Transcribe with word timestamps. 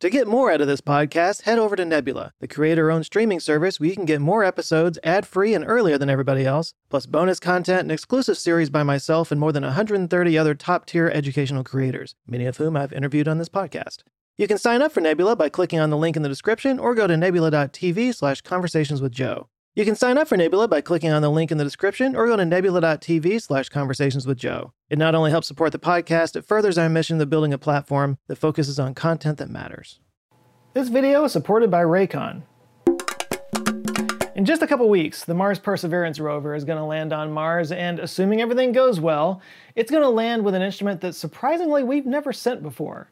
To 0.00 0.10
get 0.10 0.28
more 0.28 0.52
out 0.52 0.60
of 0.60 0.66
this 0.66 0.82
podcast, 0.82 1.42
head 1.42 1.58
over 1.58 1.74
to 1.74 1.82
Nebula, 1.82 2.34
the 2.38 2.46
creator 2.46 2.90
owned 2.90 3.06
streaming 3.06 3.40
service 3.40 3.80
where 3.80 3.88
you 3.88 3.94
can 3.94 4.04
get 4.04 4.20
more 4.20 4.44
episodes 4.44 4.98
ad 5.02 5.26
free 5.26 5.54
and 5.54 5.64
earlier 5.66 5.96
than 5.96 6.10
everybody 6.10 6.44
else, 6.44 6.74
plus 6.90 7.06
bonus 7.06 7.40
content 7.40 7.80
and 7.80 7.90
exclusive 7.90 8.36
series 8.36 8.68
by 8.68 8.82
myself 8.82 9.32
and 9.32 9.40
more 9.40 9.52
than 9.52 9.62
130 9.62 10.36
other 10.36 10.54
top 10.54 10.84
tier 10.84 11.08
educational 11.08 11.64
creators, 11.64 12.14
many 12.26 12.44
of 12.44 12.58
whom 12.58 12.76
I've 12.76 12.92
interviewed 12.92 13.26
on 13.26 13.38
this 13.38 13.48
podcast. 13.48 14.02
You 14.36 14.46
can 14.46 14.58
sign 14.58 14.82
up 14.82 14.92
for 14.92 15.00
Nebula 15.00 15.34
by 15.34 15.48
clicking 15.48 15.80
on 15.80 15.88
the 15.88 15.96
link 15.96 16.14
in 16.14 16.22
the 16.22 16.28
description 16.28 16.78
or 16.78 16.94
go 16.94 17.06
to 17.06 17.16
nebula.tv 17.16 18.14
slash 18.14 18.42
conversations 18.42 19.00
with 19.00 19.12
Joe. 19.12 19.48
You 19.76 19.84
can 19.84 19.94
sign 19.94 20.16
up 20.16 20.26
for 20.26 20.38
Nebula 20.38 20.68
by 20.68 20.80
clicking 20.80 21.10
on 21.10 21.20
the 21.20 21.30
link 21.30 21.52
in 21.52 21.58
the 21.58 21.64
description 21.64 22.16
or 22.16 22.26
go 22.26 22.34
to 22.34 22.46
nebula.tv 22.46 23.42
slash 23.42 23.68
conversations 23.68 24.26
with 24.26 24.38
Joe. 24.38 24.72
It 24.88 24.96
not 24.96 25.14
only 25.14 25.30
helps 25.30 25.48
support 25.48 25.72
the 25.72 25.78
podcast, 25.78 26.34
it 26.34 26.46
furthers 26.46 26.78
our 26.78 26.88
mission 26.88 27.20
of 27.20 27.28
building 27.28 27.52
a 27.52 27.58
platform 27.58 28.16
that 28.26 28.36
focuses 28.36 28.78
on 28.78 28.94
content 28.94 29.36
that 29.36 29.50
matters. 29.50 30.00
This 30.72 30.88
video 30.88 31.24
is 31.24 31.32
supported 31.32 31.70
by 31.70 31.82
Raycon. 31.82 32.40
In 34.34 34.46
just 34.46 34.62
a 34.62 34.66
couple 34.66 34.88
weeks, 34.88 35.26
the 35.26 35.34
Mars 35.34 35.58
Perseverance 35.58 36.18
rover 36.20 36.54
is 36.54 36.64
going 36.64 36.78
to 36.78 36.84
land 36.84 37.12
on 37.12 37.30
Mars, 37.30 37.70
and 37.70 37.98
assuming 37.98 38.40
everything 38.40 38.72
goes 38.72 38.98
well, 38.98 39.42
it's 39.74 39.90
going 39.90 40.02
to 40.02 40.08
land 40.08 40.42
with 40.42 40.54
an 40.54 40.62
instrument 40.62 41.02
that 41.02 41.14
surprisingly 41.14 41.82
we've 41.82 42.06
never 42.06 42.32
sent 42.32 42.62
before 42.62 43.10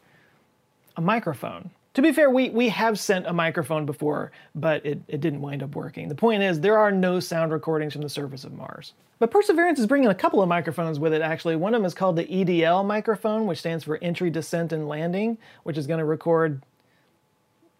a 0.97 1.03
microphone. 1.03 1.73
To 1.95 2.03
be 2.03 2.13
fair, 2.13 2.29
we, 2.29 2.51
we 2.51 2.69
have 2.71 2.99
sent 2.99 3.27
a 3.27 3.33
microphone 3.33 3.87
before, 3.87 4.33
but 4.55 4.85
it, 4.85 5.01
it 5.07 5.21
didn't 5.21 5.41
wind 5.41 5.63
up 5.63 5.77
working. 5.77 6.09
The 6.09 6.15
point 6.17 6.43
is, 6.43 6.61
there 6.61 6.77
are 6.77 6.91
no 6.91 7.21
sound 7.21 7.53
recordings 7.53 7.93
from 7.93 8.03
the 8.03 8.09
surface 8.09 8.43
of 8.43 8.53
Mars. 8.53 8.95
But 9.21 9.31
Perseverance 9.31 9.79
is 9.79 9.87
bringing 9.87 10.09
a 10.09 10.15
couple 10.15 10.43
of 10.43 10.49
microphones 10.49 10.99
with 10.99 11.15
it, 11.15 11.23
actually. 11.23 11.55
One 11.55 11.73
of 11.73 11.81
them 11.81 11.87
is 11.87 11.95
called 11.95 12.17
the 12.17 12.25
EDL 12.25 12.85
microphone, 12.85 13.47
which 13.47 13.61
stands 13.61 13.85
for 13.85 13.99
Entry, 14.03 14.29
Descent, 14.29 14.73
and 14.73 14.89
Landing, 14.89 15.39
which 15.63 15.79
is 15.79 15.87
going 15.87 16.01
to 16.01 16.05
record 16.05 16.63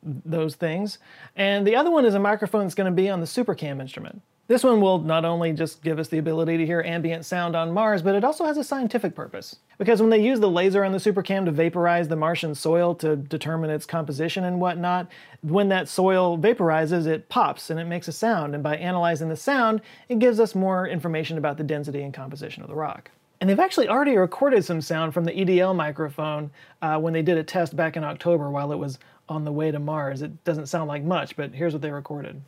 those 0.05 0.55
things. 0.55 0.99
And 1.35 1.67
the 1.67 1.75
other 1.75 1.91
one 1.91 2.05
is 2.05 2.15
a 2.15 2.21
microphone 2.21 2.63
that's 2.63 2.75
going 2.75 2.91
to 2.91 2.95
be 2.95 3.11
on 3.11 3.19
the 3.19 3.27
SuperCam 3.27 3.81
instrument. 3.81 4.23
This 4.47 4.63
one 4.63 4.83
will 4.83 4.99
not 4.99 5.25
only 5.25 5.55
just 5.55 5.83
give 5.83 5.99
us 5.99 6.09
the 6.09 6.19
ability 6.19 6.59
to 6.59 6.67
hear 6.67 6.83
ambient 6.83 7.25
sound 7.25 7.57
on 7.57 7.73
Mars, 7.73 8.03
but 8.03 8.15
it 8.15 8.25
also 8.25 8.45
has 8.45 8.59
a 8.59 8.65
scientific 8.65 9.15
purpose. 9.15 9.57
Because 9.79 10.03
when 10.03 10.11
they 10.11 10.23
use 10.23 10.39
the 10.39 10.51
laser 10.51 10.85
on 10.85 10.93
the 10.93 10.99
SuperCam 10.99 11.47
to 11.47 11.51
vaporize 11.51 12.09
the 12.09 12.17
Martian 12.17 12.55
soil 12.55 12.95
to 12.97 13.17
determine 13.17 13.71
its 13.71 13.87
composition 13.87 14.45
and 14.45 14.61
whatnot, 14.61 15.11
when 15.41 15.71
that 15.71 15.89
soil 15.89 16.37
vaporizes, 16.37 17.07
it 17.07 17.31
pops 17.31 17.71
and 17.71 17.81
it 17.81 17.87
makes 17.87 18.07
a 18.07 18.13
sound. 18.13 18.53
And 18.55 18.63
by 18.63 18.77
analyzing 18.77 19.31
the 19.31 19.37
sound, 19.37 19.81
it 20.11 20.19
gives 20.19 20.39
us 20.39 20.55
more 20.55 20.87
information 20.87 21.39
about 21.39 21.57
the 21.57 21.65
density 21.65 22.03
and 22.03 22.13
composition 22.13 22.63
of 22.63 22.69
the 22.69 22.75
rock. 22.75 23.11
And 23.41 23.49
they've 23.49 23.59
actually 23.59 23.89
already 23.89 24.17
recorded 24.17 24.63
some 24.63 24.83
sound 24.83 25.15
from 25.15 25.25
the 25.25 25.33
EDL 25.33 25.75
microphone 25.75 26.51
uh, 26.83 26.99
when 26.99 27.15
they 27.15 27.23
did 27.23 27.39
a 27.39 27.45
test 27.45 27.77
back 27.77 27.97
in 27.97 28.05
October 28.05 28.51
while 28.51 28.73
it 28.73 28.79
was 28.79 28.99
on 29.27 29.45
the 29.45 29.53
way 29.53 29.71
to 29.71 29.79
Mars. 29.79 30.21
It 30.21 30.45
doesn't 30.45 30.67
sound 30.67 30.89
like 30.89 31.03
much, 31.03 31.35
but 31.35 31.55
here's 31.55 31.73
what 31.73 31.81
they 31.81 31.91
recorded. 31.91 32.43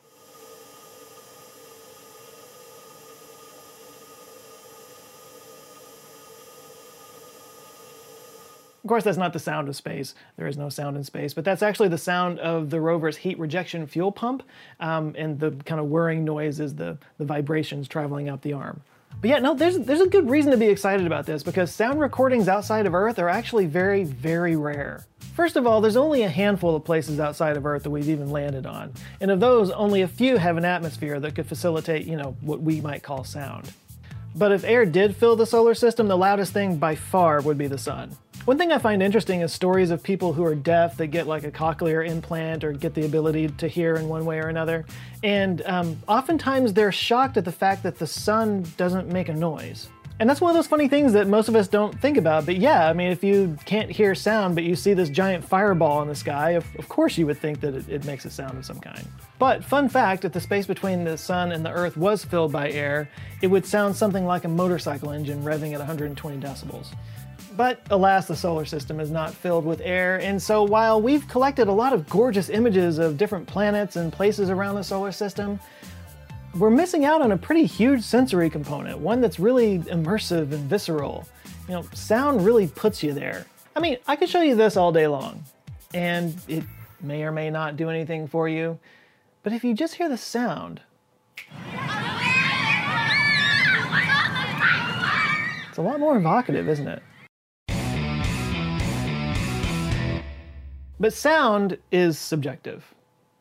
Of 8.87 8.89
course, 8.89 9.03
that's 9.03 9.19
not 9.19 9.33
the 9.33 9.41
sound 9.41 9.69
of 9.69 9.75
space. 9.75 10.15
There 10.37 10.47
is 10.47 10.57
no 10.57 10.69
sound 10.69 10.97
in 10.97 11.03
space, 11.03 11.35
but 11.35 11.45
that's 11.45 11.61
actually 11.61 11.89
the 11.89 11.99
sound 11.99 12.39
of 12.39 12.71
the 12.71 12.81
rover's 12.81 13.17
heat 13.17 13.37
rejection 13.37 13.85
fuel 13.89 14.13
pump, 14.13 14.45
um, 14.79 15.13
and 15.19 15.41
the 15.41 15.51
kind 15.65 15.81
of 15.81 15.89
whirring 15.89 16.25
noise 16.25 16.61
is 16.61 16.77
the, 16.77 16.97
the 17.19 17.25
vibrations 17.25 17.89
traveling 17.89 18.29
up 18.29 18.43
the 18.43 18.53
arm. 18.53 18.83
But 19.21 19.31
yeah, 19.31 19.39
no, 19.41 19.55
there's 19.55 19.77
there's 19.77 20.01
a 20.01 20.07
good 20.07 20.31
reason 20.31 20.53
to 20.53 20.57
be 20.57 20.67
excited 20.67 21.05
about 21.05 21.27
this 21.27 21.43
because 21.43 21.75
sound 21.75 22.01
recordings 22.01 22.47
outside 22.47 22.87
of 22.87 22.95
Earth 22.95 23.19
are 23.19 23.29
actually 23.29 23.67
very, 23.67 24.05
very 24.05 24.55
rare. 24.55 25.05
First 25.35 25.57
of 25.57 25.67
all, 25.67 25.81
there's 25.81 25.97
only 25.97 26.23
a 26.23 26.29
handful 26.29 26.77
of 26.77 26.85
places 26.85 27.19
outside 27.19 27.57
of 27.57 27.67
Earth 27.67 27.83
that 27.83 27.91
we've 27.91 28.09
even 28.09 28.31
landed 28.31 28.67
on, 28.67 28.93
and 29.21 29.33
of 29.33 29.41
those, 29.41 29.73
only 29.73 30.03
a 30.03 30.09
few 30.09 30.37
have 30.37 30.59
an 30.59 30.65
atmosphere 30.65 31.19
that 31.19 31.35
could 31.35 31.47
facilitate, 31.47 32.07
you 32.07 32.15
know, 32.15 32.37
what 32.41 32.63
we 32.63 32.81
might 32.81 33.03
call 33.03 33.25
sound. 33.25 33.73
But 34.37 34.53
if 34.53 34.63
air 34.63 34.87
did 34.87 35.17
fill 35.17 35.35
the 35.35 35.47
solar 35.47 35.75
system, 35.75 36.07
the 36.07 36.17
loudest 36.17 36.53
thing 36.53 36.77
by 36.77 36.95
far 36.95 37.41
would 37.41 37.59
be 37.59 37.67
the 37.67 37.79
sun. 37.79 38.17
One 38.47 38.59
thing 38.59 38.71
I 38.71 38.79
find 38.79 39.03
interesting 39.03 39.41
is 39.41 39.53
stories 39.53 39.91
of 39.91 40.05
people 40.05 40.33
who 40.33 40.45
are 40.45 40.55
deaf 40.55 40.99
that 40.99 41.09
get 41.09 41.27
like 41.27 41.43
a 41.43 41.51
cochlear 41.51 42.09
implant 42.09 42.63
or 42.63 42.71
get 42.71 42.95
the 42.95 43.05
ability 43.05 43.49
to 43.49 43.67
hear 43.67 43.97
in 43.97 44.07
one 44.07 44.25
way 44.25 44.39
or 44.39 44.47
another. 44.47 44.87
And 45.25 45.63
um, 45.67 46.01
oftentimes 46.07 46.73
they're 46.73 46.93
shocked 46.93 47.37
at 47.37 47.45
the 47.45 47.51
fact 47.51 47.83
that 47.83 47.99
the 47.99 48.07
sun 48.07 48.65
doesn't 48.77 49.09
make 49.09 49.29
a 49.29 49.35
noise. 49.35 49.89
And 50.21 50.31
that's 50.31 50.41
one 50.41 50.51
of 50.51 50.55
those 50.55 50.69
funny 50.69 50.87
things 50.87 51.13
that 51.15 51.27
most 51.27 51.49
of 51.49 51.57
us 51.57 51.67
don't 51.67 52.01
think 52.01 52.17
about. 52.17 52.47
But 52.47 52.59
yeah, 52.59 52.89
I 52.89 52.93
mean, 52.93 53.11
if 53.11 53.25
you 53.25 53.59
can't 53.67 53.91
hear 53.91 54.15
sound, 54.15 54.55
but 54.55 54.63
you 54.63 54.77
see 54.77 54.95
this 54.95 55.09
giant 55.09 55.45
fireball 55.45 56.01
in 56.03 56.09
the 56.09 56.15
sky, 56.15 56.51
of, 56.51 56.65
of 56.79 56.89
course 56.89 57.19
you 57.19 57.27
would 57.27 57.39
think 57.39 57.61
that 57.63 57.75
it, 57.75 57.89
it, 57.89 58.05
makes 58.05 58.25
a 58.27 58.31
sound 58.31 58.57
of 58.57 58.65
some 58.65 58.79
kind. 58.79 59.09
But 59.41 59.65
fun 59.65 59.89
fact 59.89 60.25
if 60.25 60.33
the 60.33 60.41
space 60.41 60.67
between 60.67 61.03
the 61.03 61.19
sun 61.19 61.51
and 61.51 61.67
the 61.67 61.73
earth 61.73 61.97
was 61.97 62.25
filled 62.25 62.53
by 62.53 62.71
air, 62.71 63.11
it 63.43 63.49
would 63.49 63.67
sound 63.67 63.97
something 63.97 64.25
like 64.25 64.45
a 64.45 64.49
motorcycle 64.49 65.11
engine 65.11 65.43
revving 65.43 65.73
at 65.73 65.79
120 65.79 66.39
decibels. 66.39 66.95
But 67.57 67.81
alas, 67.91 68.27
the 68.27 68.37
solar 68.37 68.67
system 68.67 69.01
is 69.01 69.11
not 69.11 69.33
filled 69.33 69.65
with 69.65 69.81
air, 69.83 70.21
and 70.21 70.43
so 70.43 70.63
while 70.63 71.01
we've 71.01 71.27
collected 71.27 71.69
a 71.69 71.73
lot 71.73 71.95
of 71.95 72.07
gorgeous 72.07 72.51
images 72.51 72.99
of 72.99 73.17
different 73.17 73.47
planets 73.47 73.97
and 73.97 74.13
places 74.13 74.51
around 74.51 74.75
the 74.75 74.85
solar 74.85 75.11
system, 75.11 75.59
we're 76.55 76.69
missing 76.69 77.07
out 77.07 77.23
on 77.23 77.33
a 77.33 77.37
pretty 77.39 77.65
huge 77.65 78.03
sensory 78.03 78.51
component, 78.51 78.99
one 78.99 79.23
that's 79.23 79.39
really 79.39 79.79
immersive 79.79 80.53
and 80.53 80.69
visceral. 80.69 81.27
You 81.67 81.75
know, 81.75 81.83
sound 81.95 82.45
really 82.45 82.67
puts 82.67 83.03
you 83.03 83.15
there. 83.15 83.47
I 83.75 83.81
mean, 83.81 83.97
I 84.07 84.17
could 84.17 84.29
show 84.29 84.43
you 84.43 84.55
this 84.55 84.77
all 84.77 84.93
day 84.93 85.07
long, 85.07 85.43
and 85.95 86.37
it 86.49 86.65
may 87.01 87.23
or 87.25 87.33
may 87.33 87.49
not 87.49 87.79
do 87.79 87.89
anything 87.89 88.29
for 88.29 88.51
you, 88.51 88.79
but 89.43 89.55
if 89.55 89.65
you 89.65 89.73
just 89.73 89.95
hear 89.95 90.11
the 90.11 90.19
sound, 90.19 90.83
it's 95.69 95.79
a 95.79 95.83
lot 95.83 95.99
more 95.99 96.19
evocative, 96.19 96.69
isn't 96.69 96.89
it? 96.89 97.03
But 100.99 101.13
sound 101.13 101.77
is 101.93 102.19
subjective. 102.19 102.95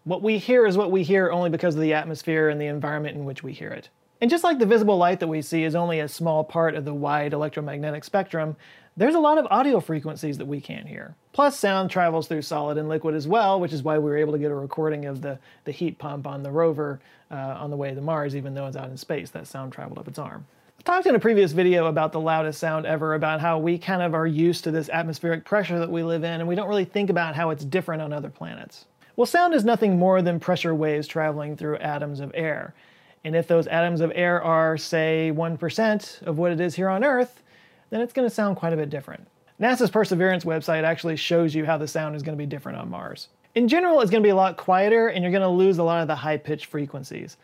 What 0.03 0.21
we 0.21 0.39
hear 0.39 0.67
is 0.67 0.77
what 0.77 0.91
we 0.91 1.03
hear 1.03 1.31
only 1.31 1.49
because 1.49 1.75
of 1.75 1.81
the 1.81 1.93
atmosphere 1.93 2.49
and 2.49 2.59
the 2.59 2.65
environment 2.65 3.15
in 3.15 3.23
which 3.23 3.43
we 3.43 3.53
hear 3.53 3.69
it. 3.69 3.89
And 4.19 4.29
just 4.29 4.43
like 4.43 4.59
the 4.59 4.65
visible 4.65 4.97
light 4.97 5.21
that 5.21 5.27
we 5.27 5.41
see 5.41 5.63
is 5.63 5.73
only 5.73 6.01
a 6.01 6.07
small 6.09 6.43
part 6.43 6.75
of 6.75 6.83
the 6.83 6.93
wide 6.93 7.31
electromagnetic 7.31 8.03
spectrum, 8.03 8.57
there's 8.97 9.15
a 9.15 9.19
lot 9.19 9.37
of 9.37 9.47
audio 9.49 9.79
frequencies 9.79 10.37
that 10.37 10.47
we 10.47 10.59
can't 10.59 10.87
hear. 10.87 11.15
Plus, 11.31 11.57
sound 11.57 11.89
travels 11.89 12.27
through 12.27 12.41
solid 12.41 12.77
and 12.77 12.89
liquid 12.89 13.15
as 13.15 13.27
well, 13.27 13.59
which 13.61 13.73
is 13.73 13.83
why 13.83 13.97
we 13.97 14.09
were 14.09 14.17
able 14.17 14.33
to 14.33 14.39
get 14.39 14.51
a 14.51 14.55
recording 14.55 15.05
of 15.05 15.21
the, 15.21 15.39
the 15.63 15.71
heat 15.71 15.97
pump 15.97 16.27
on 16.27 16.43
the 16.43 16.51
rover 16.51 16.99
uh, 17.31 17.35
on 17.35 17.69
the 17.69 17.77
way 17.77 17.93
to 17.93 18.01
Mars, 18.01 18.35
even 18.35 18.53
though 18.53 18.67
it's 18.67 18.77
out 18.77 18.89
in 18.89 18.97
space. 18.97 19.29
That 19.29 19.47
sound 19.47 19.71
traveled 19.71 19.99
up 19.99 20.09
its 20.09 20.19
arm 20.19 20.45
talked 20.85 21.07
in 21.07 21.15
a 21.15 21.19
previous 21.19 21.51
video 21.51 21.87
about 21.87 22.11
the 22.11 22.19
loudest 22.19 22.59
sound 22.59 22.85
ever, 22.85 23.15
about 23.15 23.41
how 23.41 23.57
we 23.57 23.75
kind 23.75 24.03
of 24.03 24.13
are 24.13 24.27
used 24.27 24.63
to 24.63 24.71
this 24.71 24.87
atmospheric 24.89 25.43
pressure 25.43 25.79
that 25.79 25.89
we 25.89 26.03
live 26.03 26.23
in, 26.23 26.39
and 26.39 26.47
we 26.47 26.53
don't 26.53 26.69
really 26.69 26.85
think 26.85 27.09
about 27.09 27.35
how 27.35 27.49
it's 27.49 27.65
different 27.65 28.03
on 28.03 28.13
other 28.13 28.29
planets. 28.29 28.85
Well, 29.15 29.25
sound 29.25 29.55
is 29.55 29.65
nothing 29.65 29.97
more 29.97 30.21
than 30.21 30.39
pressure 30.39 30.75
waves 30.75 31.07
traveling 31.07 31.57
through 31.57 31.77
atoms 31.77 32.19
of 32.19 32.31
air. 32.35 32.75
And 33.23 33.35
if 33.35 33.47
those 33.47 33.65
atoms 33.65 33.99
of 33.99 34.11
air 34.13 34.43
are, 34.43 34.77
say, 34.77 35.31
1% 35.33 36.21
of 36.21 36.37
what 36.37 36.51
it 36.51 36.59
is 36.59 36.75
here 36.75 36.89
on 36.89 37.03
Earth, 37.03 37.41
then 37.89 38.01
it's 38.01 38.13
going 38.13 38.29
to 38.29 38.33
sound 38.33 38.55
quite 38.55 38.73
a 38.73 38.77
bit 38.77 38.91
different. 38.91 39.25
NASA's 39.59 39.89
Perseverance 39.89 40.45
website 40.45 40.83
actually 40.83 41.15
shows 41.15 41.55
you 41.55 41.65
how 41.65 41.79
the 41.79 41.87
sound 41.87 42.15
is 42.15 42.21
going 42.21 42.37
to 42.37 42.41
be 42.41 42.45
different 42.45 42.77
on 42.77 42.91
Mars. 42.91 43.29
In 43.55 43.67
general, 43.67 44.01
it's 44.01 44.11
going 44.11 44.21
to 44.21 44.27
be 44.27 44.31
a 44.31 44.35
lot 44.35 44.55
quieter, 44.55 45.07
and 45.07 45.23
you're 45.23 45.31
going 45.31 45.41
to 45.41 45.49
lose 45.49 45.79
a 45.79 45.83
lot 45.83 46.01
of 46.01 46.07
the 46.07 46.15
high 46.15 46.37
pitched 46.37 46.67
frequencies. 46.67 47.37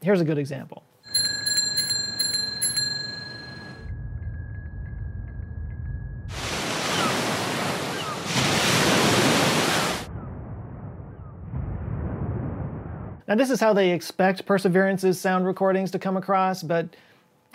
Here's 0.00 0.20
a 0.20 0.24
good 0.24 0.38
example. 0.38 0.82
Now, 13.32 13.36
this 13.36 13.48
is 13.48 13.60
how 13.60 13.72
they 13.72 13.92
expect 13.92 14.44
Perseverance's 14.44 15.18
sound 15.18 15.46
recordings 15.46 15.90
to 15.92 15.98
come 15.98 16.18
across, 16.18 16.62
but 16.62 16.86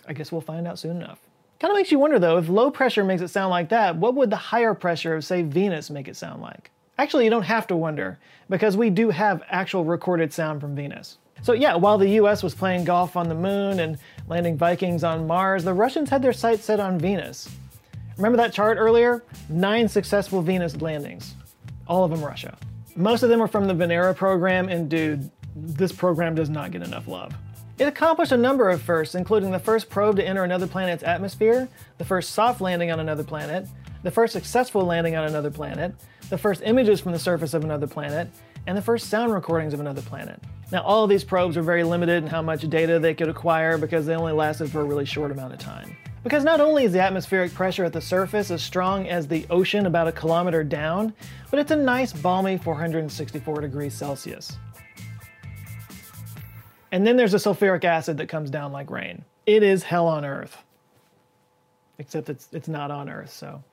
I 0.08 0.14
guess 0.14 0.32
we'll 0.32 0.42
find 0.42 0.68
out 0.68 0.80
soon 0.80 0.98
enough. 0.98 1.20
Kind 1.60 1.70
of 1.70 1.78
makes 1.78 1.92
you 1.92 2.00
wonder 2.00 2.18
though, 2.18 2.40
if 2.40 2.50
low 2.50 2.72
pressure 2.72 3.04
makes 3.04 3.22
it 3.22 3.28
sound 3.28 3.52
like 3.52 3.70
that, 3.70 3.96
what 3.96 4.16
would 4.16 4.32
the 4.32 4.38
higher 4.38 4.74
pressure 4.74 5.14
of, 5.14 5.24
say, 5.24 5.44
Venus 5.44 5.92
make 5.92 6.08
it 6.08 6.16
sound 6.16 6.42
like? 6.42 6.72
Actually, 6.98 7.26
you 7.26 7.30
don't 7.30 7.44
have 7.44 7.68
to 7.68 7.76
wonder, 7.76 8.18
because 8.50 8.76
we 8.76 8.90
do 8.90 9.12
have 9.12 9.44
actual 9.52 9.86
recorded 9.86 10.34
sound 10.34 10.62
from 10.62 10.76
Venus. 10.76 11.20
So, 11.44 11.54
yeah, 11.54 11.76
while 11.76 12.00
the 12.00 12.10
US 12.22 12.42
was 12.42 12.56
playing 12.56 12.84
golf 12.84 13.16
on 13.16 13.30
the 13.30 13.36
moon 13.36 13.80
and 13.80 14.00
landing 14.28 14.58
Vikings 14.58 15.04
on 15.04 15.28
Mars, 15.28 15.64
the 15.64 15.76
Russians 15.76 16.10
had 16.10 16.24
their 16.24 16.34
sights 16.34 16.64
set 16.64 16.80
on 16.80 16.98
Venus. 16.98 17.56
Remember 18.16 18.38
that 18.38 18.52
chart 18.52 18.80
earlier? 18.80 19.24
Nine 19.48 19.88
successful 19.88 20.42
Venus 20.42 20.82
landings. 20.82 21.36
All 21.88 22.04
of 22.04 22.10
them 22.10 22.26
Russia. 22.26 22.58
Most 22.96 23.22
of 23.22 23.30
them 23.30 23.40
were 23.40 23.48
from 23.48 23.68
the 23.68 23.76
Venera 23.76 24.16
program, 24.16 24.70
and 24.70 24.90
dude, 24.90 25.30
this 25.66 25.92
program 25.92 26.36
does 26.36 26.50
not 26.50 26.72
get 26.72 26.82
enough 26.82 27.08
love. 27.08 27.34
It 27.80 27.88
accomplished 27.88 28.32
a 28.32 28.38
number 28.38 28.70
of 28.70 28.82
firsts, 28.82 29.14
including 29.14 29.52
the 29.52 29.60
first 29.60 29.90
probe 29.90 30.16
to 30.16 30.28
enter 30.28 30.44
another 30.44 30.66
planet's 30.66 31.04
atmosphere, 31.04 31.70
the 32.00 32.06
first 32.06 32.32
soft 32.32 32.60
landing 32.60 32.92
on 32.92 33.00
another 33.00 33.24
planet, 33.24 33.68
the 34.04 34.12
first 34.12 34.34
successful 34.34 34.84
landing 34.84 35.16
on 35.16 35.26
another 35.26 35.52
planet, 35.52 35.94
the 36.30 36.38
first 36.38 36.62
images 36.66 37.00
from 37.00 37.12
the 37.12 37.20
surface 37.20 37.54
of 37.54 37.64
another 37.64 37.88
planet, 37.88 38.30
and 38.66 38.78
the 38.78 38.82
first 38.82 39.10
sound 39.10 39.34
recordings 39.34 39.74
of 39.74 39.80
another 39.80 40.02
planet. 40.02 40.42
Now, 40.72 40.82
all 40.82 41.04
of 41.04 41.10
these 41.10 41.24
probes 41.24 41.56
were 41.56 41.62
very 41.62 41.84
limited 41.84 42.24
in 42.24 42.30
how 42.30 42.42
much 42.42 42.68
data 42.70 43.00
they 43.00 43.14
could 43.14 43.30
acquire 43.30 43.78
because 43.78 44.06
they 44.06 44.16
only 44.16 44.34
lasted 44.34 44.70
for 44.70 44.82
a 44.82 44.84
really 44.84 45.06
short 45.06 45.32
amount 45.32 45.54
of 45.54 45.60
time. 45.60 45.96
Because 46.24 46.44
not 46.44 46.60
only 46.60 46.84
is 46.84 46.92
the 46.92 47.00
atmospheric 47.00 47.54
pressure 47.54 47.86
at 47.86 47.94
the 47.94 48.02
surface 48.02 48.52
as 48.52 48.62
strong 48.62 49.08
as 49.08 49.28
the 49.28 49.46
ocean 49.50 49.86
about 49.86 50.08
a 50.08 50.12
kilometer 50.12 50.64
down, 50.64 51.14
but 51.50 51.60
it's 51.60 51.72
a 51.72 51.76
nice 51.76 52.12
balmy 52.12 52.58
464 52.58 53.62
degrees 53.62 53.94
Celsius. 53.94 54.58
And 56.92 57.06
then 57.06 57.18
there's 57.18 57.34
a 57.34 57.38
sulfuric 57.38 57.84
acid 57.84 58.18
that 58.18 58.28
comes 58.28 58.50
down 58.50 58.72
like 58.72 58.90
rain. 58.90 59.26
It 59.46 59.64
is 59.64 59.84
hell 59.84 60.08
on 60.08 60.26
Earth. 60.26 60.64
Except 62.00 62.30
it's, 62.30 62.48
it's 62.52 62.68
not 62.68 62.92
on 62.92 63.10
Earth, 63.10 63.32
so 63.32 63.64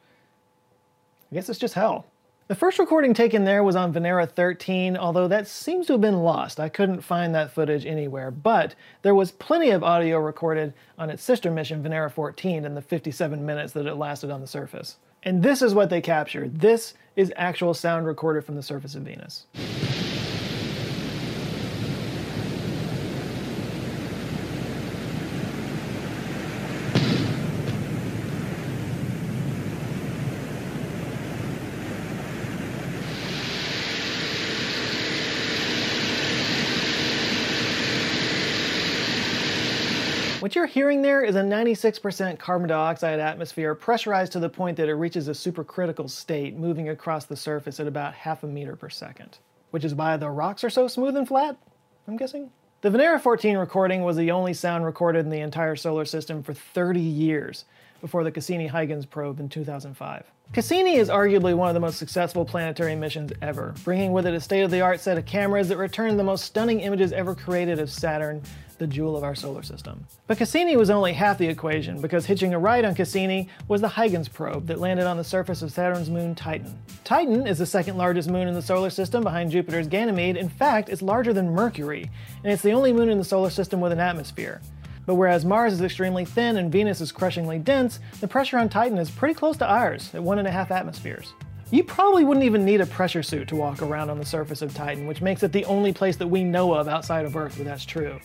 I 1.31 1.35
guess 1.35 1.49
it's 1.49 1.59
just 1.59 1.75
hell. 1.75 2.07
The 2.47 2.55
first 2.55 2.79
recording 2.79 3.15
taken 3.15 3.45
there 3.45 3.63
was 3.63 3.75
on 3.75 3.93
Venera 3.93 4.31
13, 4.31 4.99
although 4.99 5.29
that 5.29 5.49
seems 5.49 5.87
to 5.87 5.95
have 5.95 6.01
been 6.03 6.23
lost. 6.23 6.61
I 6.61 6.69
couldn't 6.69 7.01
find 7.01 7.35
that 7.35 7.51
footage 7.51 7.87
anywhere, 7.87 8.31
but 8.31 8.75
there 9.01 9.15
was 9.15 9.31
plenty 9.31 9.71
of 9.71 9.83
audio 9.83 10.19
recorded 10.19 10.75
on 10.99 11.09
its 11.09 11.23
sister 11.23 11.51
mission, 11.51 11.83
Venera 11.83 12.13
14, 12.13 12.67
in 12.67 12.75
the 12.75 12.83
57 12.83 13.47
minutes 13.47 13.73
that 13.73 13.87
it 13.87 13.95
lasted 13.95 14.31
on 14.31 14.43
the 14.43 14.47
surface. 14.47 14.97
And 15.23 15.43
this 15.43 15.63
is 15.63 15.75
what 15.75 15.89
they 15.89 16.03
captured. 16.03 16.61
This 16.61 16.93
is 17.17 17.33
actual 17.35 17.73
sound 17.73 18.07
recorded 18.07 18.45
from 18.45 18.57
the 18.57 18.63
surface 18.63 18.95
of 18.95 19.05
Venus. 19.05 19.47
Hearing 40.75 41.03
there 41.03 41.23
is 41.23 41.37
a 41.37 41.41
96% 41.41 42.37
carbon 42.37 42.69
dioxide 42.69 43.21
atmosphere 43.21 43.77
pressurized 43.77 44.33
to 44.33 44.41
the 44.41 44.49
point 44.49 44.77
that 44.77 44.89
it 44.89 44.95
reaches 44.95 45.29
a 45.29 45.31
supercritical 45.31 46.11
state, 46.11 46.57
moving 46.57 46.89
across 46.89 47.27
the 47.27 47.37
surface 47.37 47.79
at 47.79 47.87
about 47.87 48.13
half 48.13 48.43
a 48.43 48.47
meter 48.49 48.75
per 48.75 48.91
second. 48.91 49.39
Which 49.71 49.85
is 49.85 49.95
why 49.95 50.17
the 50.17 50.29
rocks 50.31 50.65
are 50.65 50.71
so 50.71 50.89
smooth 50.89 51.17
and 51.17 51.29
flat, 51.29 51.57
I'm 52.09 52.17
guessing? 52.17 52.51
The 52.81 52.91
Venera 52.91 53.21
14 53.21 53.57
recording 53.57 54.03
was 54.03 54.17
the 54.17 54.33
only 54.33 54.53
sound 54.53 54.85
recorded 54.85 55.21
in 55.21 55.31
the 55.31 55.39
entire 55.39 55.77
solar 55.77 56.05
system 56.05 56.43
for 56.43 56.55
30 56.55 56.99
years 56.99 57.67
before 58.01 58.25
the 58.25 58.33
Cassini-Huygens 58.33 59.07
probe 59.07 59.39
in 59.39 59.49
2005. 59.49 60.25
Cassini 60.53 60.97
is 60.97 61.09
arguably 61.09 61.55
one 61.55 61.69
of 61.69 61.75
the 61.75 61.81
most 61.81 61.99
successful 61.99 62.45
planetary 62.45 62.97
missions 62.97 63.33
ever, 63.41 63.75
bringing 63.85 64.13
with 64.13 64.27
it 64.27 64.35
a 64.35 64.41
state-of-the-art 64.41 65.01
set 65.01 65.19
of 65.19 65.25
cameras 65.25 65.69
that 65.69 65.79
returned 65.79 66.19
the 66.19 66.25
most 66.25 66.45
stunning 66.45 66.81
images 66.81 67.13
ever 67.13 67.35
created 67.35 67.79
of 67.79 67.89
Saturn 67.89 68.43
the 68.79 68.87
jewel 68.87 69.17
of 69.17 69.25
our 69.25 69.35
solar 69.35 69.63
system. 69.63 70.07
But 70.27 70.39
Cassini 70.39 70.77
was 70.77 70.91
only 70.91 71.13
half 71.13 71.39
the 71.39 71.49
equation 71.49 72.01
because 72.01 72.27
hitching 72.27 72.55
a 72.55 72.59
ride 72.59 72.85
on 72.85 72.95
Cassini 72.95 73.49
was 73.69 73.81
the 73.81 73.89
Huygens 73.89 74.29
probe 74.29 74.67
that 74.67 74.81
landed 74.81 75.07
on 75.07 75.17
the 75.17 75.25
surface 75.25 75.63
of 75.63 75.73
Saturn's 75.73 76.11
moon 76.11 76.35
Titan. 76.35 76.79
Titan 77.05 77.47
is 77.47 77.59
the 77.59 77.67
second 77.67 77.97
largest 77.97 78.29
moon 78.29 78.49
in 78.49 78.55
the 78.55 78.63
solar 78.63 78.91
system 78.91 79.23
behind 79.23 79.51
Jupiter's 79.51 79.89
Ganymede. 79.89 80.37
In 80.37 80.49
fact, 80.49 80.89
it's 80.89 81.03
larger 81.03 81.33
than 81.33 81.55
Mercury, 81.55 82.11
and 82.43 82.53
it's 82.53 82.63
the 82.63 82.73
only 82.73 82.93
moon 82.93 83.09
in 83.09 83.19
the 83.19 83.25
solar 83.25 83.51
system 83.51 83.81
with 83.81 83.93
an 83.93 84.01
atmosphere. 84.01 84.61
But 85.07 85.17
whereas 85.17 85.45
Mars 85.45 85.75
is 85.75 85.83
extremely 85.83 86.25
thin 86.25 86.57
and 86.57 86.73
Venus 86.73 87.01
is 87.01 87.13
crushingly 87.13 87.59
dense, 87.59 88.01
the 88.21 88.29
pressure 88.29 88.59
on 88.59 88.69
Titan 88.69 88.99
is 88.99 89.11
pretty 89.11 89.35
close 89.35 89.57
to 89.59 89.67
ours, 89.67 90.11
at 90.15 90.23
one 90.23 90.39
and 90.39 90.49
a 90.49 90.51
half 90.51 90.71
atmospheres. 90.71 91.35
You 91.71 91.83
probably 91.83 92.25
wouldn't 92.25 92.45
even 92.45 92.65
need 92.65 92.81
a 92.81 92.87
pressure 92.87 93.23
suit 93.23 93.49
to 93.49 93.57
walk 93.57 93.83
around 93.83 94.11
on 94.11 94.19
the 94.19 94.25
surface 94.25 94.63
of 94.63 94.75
Titan, 94.75 95.07
which 95.07 95.23
makes 95.23 95.43
it 95.43 95.53
the 95.53 95.65
only 95.65 95.93
place 95.93 96.17
that 96.17 96.29
we 96.29 96.45
know 96.45 96.73
of 96.73 96.89
outside 96.89 97.25
of 97.25 97.37
Earth 97.37 97.57
where 97.59 97.65
that's 97.65 97.85
true. 97.85 98.21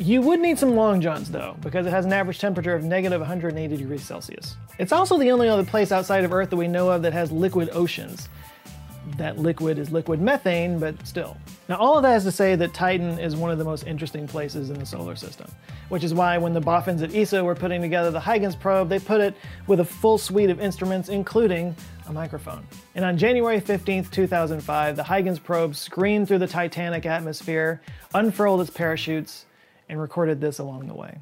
You 0.00 0.22
would 0.22 0.38
need 0.38 0.60
some 0.60 0.76
long 0.76 1.00
johns 1.00 1.28
though, 1.28 1.56
because 1.60 1.84
it 1.84 1.90
has 1.90 2.04
an 2.04 2.12
average 2.12 2.38
temperature 2.38 2.72
of 2.72 2.84
negative 2.84 3.20
180 3.20 3.76
degrees 3.76 4.04
Celsius. 4.04 4.56
It's 4.78 4.92
also 4.92 5.18
the 5.18 5.32
only 5.32 5.48
other 5.48 5.64
place 5.64 5.90
outside 5.90 6.22
of 6.22 6.32
Earth 6.32 6.50
that 6.50 6.56
we 6.56 6.68
know 6.68 6.88
of 6.88 7.02
that 7.02 7.12
has 7.12 7.32
liquid 7.32 7.70
oceans. 7.72 8.28
That 9.16 9.38
liquid 9.38 9.76
is 9.76 9.90
liquid 9.90 10.20
methane, 10.20 10.78
but 10.78 11.04
still. 11.04 11.36
Now 11.68 11.78
all 11.78 11.96
of 11.96 12.04
that 12.04 12.16
is 12.16 12.22
to 12.24 12.30
say 12.30 12.54
that 12.54 12.72
Titan 12.72 13.18
is 13.18 13.34
one 13.34 13.50
of 13.50 13.58
the 13.58 13.64
most 13.64 13.88
interesting 13.88 14.28
places 14.28 14.70
in 14.70 14.78
the 14.78 14.86
solar 14.86 15.16
system, 15.16 15.50
which 15.88 16.04
is 16.04 16.14
why 16.14 16.38
when 16.38 16.54
the 16.54 16.60
boffins 16.60 17.02
at 17.02 17.12
ESA 17.12 17.42
were 17.42 17.56
putting 17.56 17.80
together 17.80 18.12
the 18.12 18.20
Huygens 18.20 18.54
probe, 18.54 18.88
they 18.88 19.00
put 19.00 19.20
it 19.20 19.34
with 19.66 19.80
a 19.80 19.84
full 19.84 20.16
suite 20.16 20.50
of 20.50 20.60
instruments, 20.60 21.08
including 21.08 21.74
a 22.06 22.12
microphone. 22.12 22.64
And 22.94 23.04
on 23.04 23.18
January 23.18 23.58
15, 23.58 24.04
2005, 24.04 24.94
the 24.94 25.02
Huygens 25.02 25.40
probe 25.40 25.74
screamed 25.74 26.28
through 26.28 26.38
the 26.38 26.46
Titanic 26.46 27.04
atmosphere, 27.04 27.80
unfurled 28.14 28.60
its 28.60 28.70
parachutes, 28.70 29.46
and 29.88 30.00
recorded 30.00 30.40
this 30.40 30.58
along 30.58 30.86
the 30.86 30.94
way. 30.94 31.18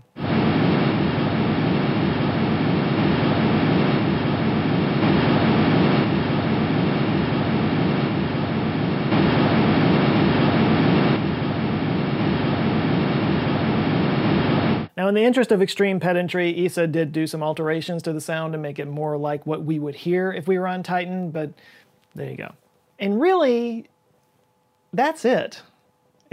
Now, 14.97 15.09
in 15.09 15.15
the 15.15 15.25
interest 15.25 15.53
of 15.53 15.63
extreme 15.63 16.01
pedantry, 16.01 16.65
ESA 16.65 16.87
did 16.87 17.13
do 17.13 17.27
some 17.27 17.43
alterations 17.43 18.03
to 18.03 18.13
the 18.13 18.21
sound 18.21 18.55
to 18.55 18.59
make 18.59 18.79
it 18.79 18.89
more 18.89 19.17
like 19.17 19.47
what 19.47 19.63
we 19.63 19.79
would 19.79 19.95
hear 19.95 20.33
if 20.33 20.49
we 20.49 20.59
were 20.59 20.67
on 20.67 20.83
Titan, 20.83 21.31
but 21.31 21.53
there 22.15 22.31
you 22.31 22.37
go. 22.37 22.53
And 22.99 23.21
really, 23.21 23.89
that's 24.93 25.25
it. 25.25 25.63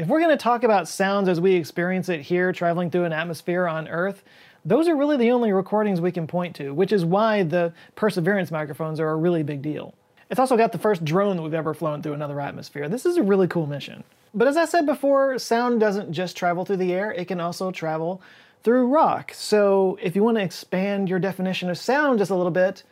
If 0.04 0.10
we're 0.10 0.20
going 0.20 0.38
to 0.38 0.44
talk 0.44 0.66
about 0.66 0.90
sounds 0.90 1.30
as 1.30 1.40
we 1.40 1.56
experience 1.56 2.10
it 2.10 2.20
here 2.20 2.52
traveling 2.52 2.92
through 2.92 3.06
an 3.06 3.14
atmosphere 3.14 3.70
on 3.70 3.88
Earth, 3.88 4.22
those 4.66 4.90
are 4.90 4.98
really 4.98 5.16
the 5.16 5.32
only 5.32 5.54
recordings 5.54 6.02
we 6.02 6.12
can 6.12 6.28
point 6.28 6.58
to, 6.58 6.74
which 6.74 6.92
is 6.92 7.06
why 7.06 7.44
the 7.44 7.72
Perseverance 7.96 8.52
microphones 8.52 9.00
are 9.00 9.12
a 9.12 9.16
really 9.16 9.44
big 9.44 9.62
deal. 9.62 9.94
It's 10.30 10.42
also 10.42 10.58
got 10.58 10.74
the 10.74 10.78
first 10.78 11.06
drone 11.06 11.38
that 11.38 11.42
we've 11.42 11.54
ever 11.54 11.74
flown 11.74 12.02
through 12.02 12.16
another 12.16 12.42
atmosphere. 12.42 12.90
This 12.90 13.06
is 13.06 13.16
a 13.16 13.24
really 13.24 13.48
cool 13.48 13.66
mission. 13.66 14.04
But 14.34 14.50
as 14.50 14.58
I 14.58 14.66
said 14.66 14.86
before, 14.86 15.40
sound 15.40 15.80
doesn't 15.80 16.12
just 16.12 16.36
travel 16.36 16.66
through 16.66 16.78
the 16.78 16.92
air, 16.92 17.14
it 17.14 17.30
can 17.30 17.40
also 17.40 17.72
travel 17.72 18.22
through 18.62 18.88
rock. 18.88 19.32
So 19.34 19.98
if 20.02 20.18
you 20.18 20.24
want 20.26 20.36
to 20.36 20.44
expand 20.44 21.08
your 21.08 21.20
definition 21.20 21.70
of 21.70 21.78
sound 21.78 22.20
just 22.20 22.30
a 22.30 22.36
little 22.36 22.52
bit, 22.52 22.84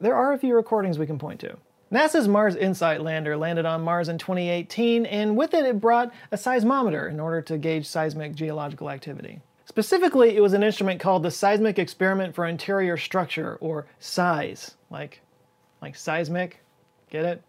there 0.00 0.14
are 0.14 0.32
a 0.32 0.38
few 0.38 0.54
recordings 0.54 1.00
we 1.00 1.06
can 1.06 1.18
point 1.18 1.40
to. 1.40 1.56
NASA's 1.94 2.26
Mars 2.26 2.56
InSight 2.56 3.02
lander 3.02 3.36
landed 3.36 3.66
on 3.66 3.82
Mars 3.82 4.08
in 4.08 4.18
2018, 4.18 5.06
and 5.06 5.36
with 5.36 5.54
it, 5.54 5.64
it 5.64 5.80
brought 5.80 6.12
a 6.32 6.36
seismometer 6.36 7.08
in 7.08 7.20
order 7.20 7.40
to 7.42 7.56
gauge 7.56 7.86
seismic 7.86 8.34
geological 8.34 8.90
activity. 8.90 9.40
Specifically, 9.66 10.34
it 10.34 10.40
was 10.40 10.54
an 10.54 10.64
instrument 10.64 10.98
called 10.98 11.22
the 11.22 11.30
Seismic 11.30 11.78
Experiment 11.78 12.34
for 12.34 12.46
Interior 12.46 12.96
Structure, 12.96 13.58
or 13.60 13.86
SEIS, 14.00 14.74
like, 14.90 15.20
like 15.80 15.94
seismic, 15.94 16.58
get 17.10 17.24
it? 17.24 17.44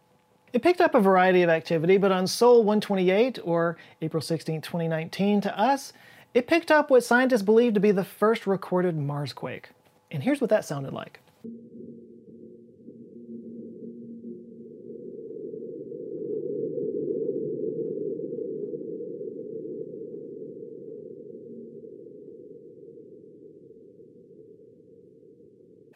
It 0.53 0.61
picked 0.61 0.79
up 0.79 0.93
a 0.93 0.99
variety 0.99 1.41
of 1.41 1.49
activity, 1.49 1.97
but 1.97 2.11
on 2.11 2.27
Sol 2.27 2.59
128, 2.59 3.39
or 3.43 3.77
April 4.03 4.21
16, 4.21 4.61
2019, 4.61 5.41
to 5.41 5.59
us, 5.59 5.91
it 6.35 6.45
picked 6.45 6.69
up 6.69 6.91
what 6.91 7.03
scientists 7.03 7.41
believe 7.41 7.73
to 7.73 7.79
be 7.79 7.91
the 7.91 8.05
first 8.05 8.45
recorded 8.45 8.95
Marsquake. 8.95 9.69
And 10.11 10.21
here's 10.21 10.39
what 10.39 10.51
that 10.51 10.65
sounded 10.65 10.93
like. 10.93 11.19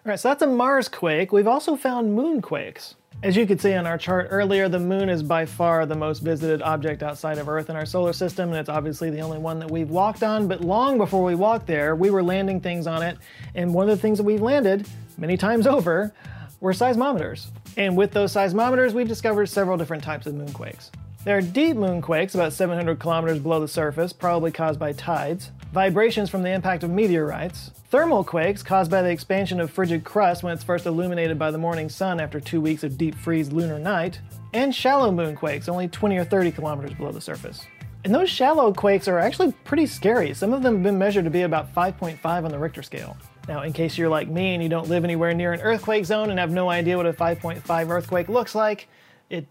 All 0.09 0.13
right, 0.13 0.19
so 0.19 0.29
that's 0.29 0.41
a 0.41 0.47
Mars 0.47 0.89
quake. 0.89 1.31
We've 1.31 1.45
also 1.45 1.75
found 1.75 2.17
moonquakes. 2.17 2.95
As 3.21 3.35
you 3.35 3.45
could 3.45 3.61
see 3.61 3.75
on 3.75 3.85
our 3.85 3.99
chart 3.99 4.29
earlier, 4.31 4.67
the 4.67 4.79
moon 4.79 5.07
is 5.07 5.21
by 5.21 5.45
far 5.45 5.85
the 5.85 5.93
most 5.93 6.21
visited 6.21 6.63
object 6.63 7.03
outside 7.03 7.37
of 7.37 7.47
Earth 7.47 7.69
in 7.69 7.75
our 7.75 7.85
solar 7.85 8.11
system, 8.11 8.49
and 8.49 8.57
it's 8.57 8.69
obviously 8.69 9.11
the 9.11 9.19
only 9.19 9.37
one 9.37 9.59
that 9.59 9.69
we've 9.69 9.91
walked 9.91 10.23
on, 10.23 10.47
but 10.47 10.61
long 10.61 10.97
before 10.97 11.23
we 11.23 11.35
walked 11.35 11.67
there, 11.67 11.95
we 11.95 12.09
were 12.09 12.23
landing 12.23 12.59
things 12.59 12.87
on 12.87 13.03
it, 13.03 13.19
and 13.53 13.71
one 13.71 13.87
of 13.87 13.95
the 13.95 14.01
things 14.01 14.17
that 14.17 14.23
we've 14.23 14.41
landed, 14.41 14.87
many 15.19 15.37
times 15.37 15.67
over, 15.67 16.11
were 16.59 16.73
seismometers. 16.73 17.51
And 17.77 17.95
with 17.95 18.09
those 18.09 18.33
seismometers, 18.33 18.93
we 18.93 19.03
discovered 19.03 19.45
several 19.45 19.77
different 19.77 20.03
types 20.03 20.25
of 20.25 20.33
moonquakes. 20.33 20.89
There 21.23 21.37
are 21.37 21.41
deep 21.41 21.77
moonquakes 21.77 22.33
about 22.33 22.53
700 22.53 22.97
kilometers 22.97 23.37
below 23.37 23.59
the 23.59 23.67
surface, 23.67 24.11
probably 24.11 24.51
caused 24.51 24.79
by 24.79 24.91
tides, 24.93 25.51
vibrations 25.71 26.29
from 26.29 26.41
the 26.41 26.49
impact 26.49 26.83
of 26.83 26.89
meteorites, 26.89 27.71
thermal 27.89 28.23
quakes 28.23 28.63
caused 28.63 28.89
by 28.89 29.01
the 29.01 29.09
expansion 29.09 29.59
of 29.59 29.71
frigid 29.71 30.03
crust 30.03 30.43
when 30.43 30.53
it's 30.53 30.63
first 30.63 30.85
illuminated 30.85 31.37
by 31.37 31.51
the 31.51 31.57
morning 31.57 31.89
sun 31.89 32.19
after 32.19 32.39
two 32.39 32.61
weeks 32.61 32.83
of 32.83 32.97
deep 32.97 33.15
freeze 33.15 33.51
lunar 33.51 33.79
night, 33.79 34.19
and 34.53 34.73
shallow 34.73 35.11
moonquakes, 35.11 35.69
only 35.69 35.87
20 35.87 36.17
or 36.17 36.23
30 36.23 36.51
kilometers 36.51 36.93
below 36.93 37.11
the 37.11 37.21
surface. 37.21 37.65
And 38.03 38.15
those 38.15 38.29
shallow 38.29 38.73
quakes 38.73 39.07
are 39.07 39.19
actually 39.19 39.51
pretty 39.65 39.85
scary. 39.85 40.33
Some 40.33 40.53
of 40.53 40.63
them 40.63 40.75
have 40.75 40.83
been 40.83 40.97
measured 40.97 41.25
to 41.25 41.29
be 41.29 41.41
about 41.41 41.73
5.5 41.75 42.23
on 42.25 42.49
the 42.49 42.57
Richter 42.57 42.81
scale. 42.81 43.17
Now, 43.47 43.63
in 43.63 43.73
case 43.73 43.97
you're 43.97 44.09
like 44.09 44.29
me 44.29 44.53
and 44.53 44.63
you 44.63 44.69
don't 44.69 44.87
live 44.87 45.03
anywhere 45.03 45.33
near 45.33 45.53
an 45.53 45.59
earthquake 45.61 46.05
zone 46.05 46.29
and 46.29 46.39
have 46.39 46.51
no 46.51 46.69
idea 46.69 46.95
what 46.95 47.05
a 47.05 47.13
5.5 47.13 47.89
earthquake 47.89 48.29
looks 48.29 48.55
like, 48.55 48.87
it, 49.29 49.47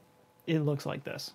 it 0.47 0.61
looks 0.61 0.87
like 0.87 1.05
this. 1.05 1.33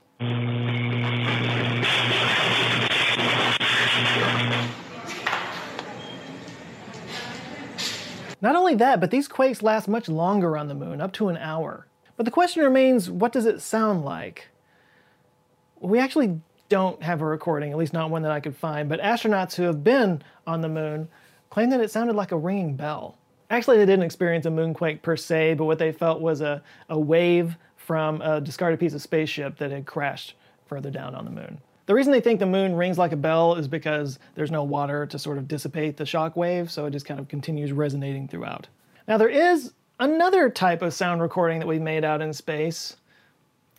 Not 8.43 8.57
only 8.57 8.75
that, 8.75 8.99
but 8.99 9.09
these 9.09 9.29
quakes 9.29 9.63
last 9.63 9.87
much 9.87 10.09
longer 10.09 10.57
on 10.57 10.67
the 10.67 10.75
moon, 10.75 10.99
up 10.99 11.13
to 11.13 11.29
an 11.29 11.37
hour. 11.37 11.87
But 12.17 12.25
the 12.25 12.31
question 12.31 12.61
remains, 12.61 13.09
what 13.09 13.31
does 13.31 13.45
it 13.45 13.61
sound 13.61 14.03
like? 14.03 14.49
We 15.79 15.97
actually 15.97 16.41
don't 16.67 17.01
have 17.01 17.21
a 17.21 17.25
recording, 17.25 17.71
at 17.71 17.77
least 17.77 17.93
not 17.93 18.09
one 18.09 18.21
that 18.23 18.33
I 18.33 18.41
could 18.41 18.57
find, 18.57 18.89
but 18.89 18.99
astronauts 18.99 19.55
who 19.55 19.63
have 19.63 19.81
been 19.81 20.21
on 20.45 20.59
the 20.59 20.67
moon 20.67 21.07
claim 21.51 21.69
that 21.69 21.79
it 21.79 21.89
sounded 21.89 22.17
like 22.17 22.33
a 22.33 22.37
ringing 22.37 22.75
bell. 22.75 23.17
Actually, 23.49 23.77
they 23.77 23.85
didn't 23.85 24.03
experience 24.03 24.45
a 24.45 24.49
moonquake 24.49 25.01
per 25.01 25.15
se, 25.15 25.53
but 25.53 25.63
what 25.63 25.79
they 25.79 25.93
felt 25.93 26.19
was 26.19 26.41
a, 26.41 26.61
a 26.89 26.99
wave 26.99 27.55
from 27.77 28.21
a 28.21 28.41
discarded 28.41 28.77
piece 28.77 28.93
of 28.93 29.01
spaceship 29.01 29.57
that 29.57 29.71
had 29.71 29.85
crashed 29.85 30.35
further 30.65 30.91
down 30.91 31.15
on 31.15 31.23
the 31.23 31.31
moon. 31.31 31.59
The 31.85 31.93
reason 31.93 32.13
they 32.13 32.21
think 32.21 32.39
the 32.39 32.45
moon 32.45 32.75
rings 32.75 32.97
like 32.97 33.11
a 33.11 33.17
bell 33.17 33.55
is 33.55 33.67
because 33.67 34.17
there's 34.35 34.51
no 34.51 34.63
water 34.63 35.05
to 35.05 35.19
sort 35.19 35.37
of 35.37 35.49
dissipate 35.49 35.97
the 35.97 36.05
shock 36.05 36.37
wave, 36.37 36.71
so 36.71 36.85
it 36.85 36.91
just 36.91 37.05
kind 37.05 37.19
of 37.19 37.27
continues 37.27 37.73
resonating 37.73 38.27
throughout. 38.27 38.67
Now, 39.07 39.17
there 39.17 39.27
is 39.27 39.73
another 39.99 40.49
type 40.49 40.81
of 40.81 40.93
sound 40.93 41.21
recording 41.21 41.59
that 41.59 41.67
we've 41.67 41.81
made 41.81 42.05
out 42.05 42.21
in 42.21 42.31
space. 42.31 42.95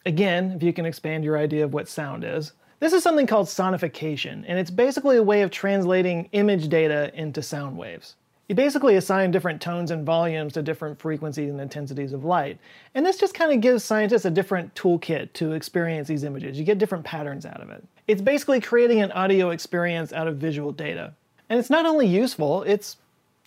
Again, 0.04 0.52
if 0.52 0.62
you 0.62 0.73
can 0.75 0.84
expand 0.84 1.25
your 1.25 1.38
idea 1.38 1.64
of 1.64 1.73
what 1.73 1.88
sound 1.88 2.25
is. 2.25 2.52
This 2.78 2.92
is 2.92 3.02
something 3.02 3.26
called 3.26 3.46
sonification, 3.46 4.44
and 4.46 4.58
it's 4.58 4.70
basically 4.70 5.16
a 5.16 5.23
way 5.23 5.40
of 5.40 5.50
translating 5.50 6.28
image 6.32 6.68
data 6.68 7.11
into 7.14 7.42
sound 7.42 7.78
waves. 7.78 8.16
You 8.49 8.54
basically 8.54 8.96
assign 8.96 9.30
different 9.30 9.62
tones 9.62 9.90
and 9.90 10.04
volumes 10.04 10.52
to 10.52 10.62
different 10.62 11.00
frequencies 11.00 11.50
and 11.50 11.58
intensities 11.58 12.12
of 12.12 12.26
light. 12.26 12.58
And 12.94 13.06
this 13.06 13.16
just 13.16 13.32
kind 13.32 13.50
of 13.52 13.62
gives 13.62 13.82
scientists 13.82 14.26
a 14.26 14.30
different 14.30 14.75
toolkit 14.75 15.32
to 15.34 15.52
experience 15.52 16.08
these 16.08 16.25
images. 16.25 16.58
You 16.58 16.64
get 16.64 16.76
different 16.76 17.04
patterns 17.04 17.46
out 17.46 17.62
of 17.62 17.70
it. 17.70 17.82
It's 18.06 18.20
basically 18.20 18.61
creating 18.61 19.00
an 19.00 19.12
audio 19.12 19.50
experience 19.50 20.12
out 20.12 20.28
of 20.28 20.37
visual 20.37 20.73
data. 20.73 21.14
And 21.49 21.58
it's 21.58 21.70
not 21.70 21.87
only 21.87 22.06
useful, 22.06 22.62
it's 22.64 22.96